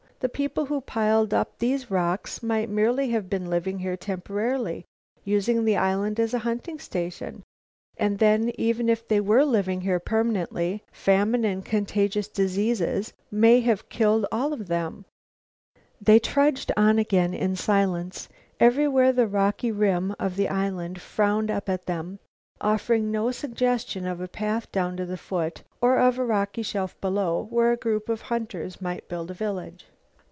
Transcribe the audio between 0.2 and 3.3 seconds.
"The people who piled up those rocks might merely have